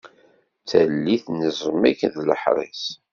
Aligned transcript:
Tallit 0.69 1.25
n 1.35 1.39
ẓẓmik 1.57 1.99
d 2.13 2.15
leḥris. 2.27 2.83